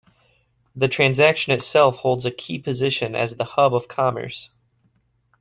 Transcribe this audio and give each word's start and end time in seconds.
The 0.75 0.87
transaction 0.87 1.53
itself 1.53 1.97
holds 1.97 2.25
a 2.25 2.31
key 2.31 2.57
position 2.57 3.13
as 3.13 3.35
the 3.35 3.43
hub 3.43 3.75
of 3.75 3.87
commerce. 3.87 4.49